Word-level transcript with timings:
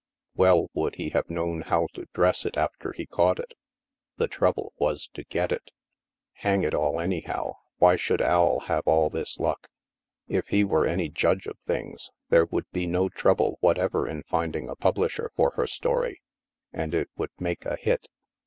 Well 0.35 0.67
would 0.73 0.95
he 0.95 1.09
have 1.09 1.29
known 1.29 1.61
how 1.61 1.85
to 1.93 2.07
dress 2.15 2.43
it 2.43 2.57
after 2.57 2.91
he 2.91 3.05
caught 3.05 3.37
it; 3.37 3.53
the 4.17 4.27
trouble 4.27 4.73
was 4.79 5.07
to 5.13 5.23
get 5.23 5.51
it. 5.51 5.69
Hang 6.37 6.63
it 6.63 6.73
all, 6.73 6.99
anyhow, 6.99 7.57
why 7.77 7.97
should 7.97 8.19
Al 8.19 8.61
have 8.61 8.87
all 8.87 9.11
this 9.11 9.37
luck? 9.37 9.67
If 10.27 10.47
he 10.47 10.63
were 10.63 10.87
any 10.87 11.07
judge 11.09 11.45
of 11.45 11.59
things, 11.59 12.09
there 12.29 12.45
would 12.45 12.65
be 12.71 12.87
no 12.87 13.09
trouble 13.09 13.57
whatever 13.59 14.07
in 14.07 14.23
finding 14.23 14.67
a 14.69 14.75
publisher 14.75 15.29
for 15.35 15.51
her 15.51 15.67
story, 15.67 16.23
and 16.73 16.95
it 16.95 17.09
would 17.17 17.29
make 17.37 17.63
a 17.67 17.75
hit. 17.75 18.07